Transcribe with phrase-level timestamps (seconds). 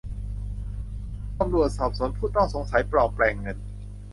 [1.39, 3.57] ตำรวจสอบสวนผู้ต้องสงสัยปลอมแปลงเงิน